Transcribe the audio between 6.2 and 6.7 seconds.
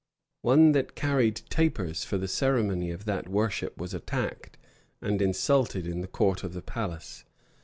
of the